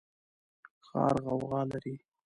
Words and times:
ښار 0.87 1.15
غوغا 1.25 1.61
لري 1.71 1.93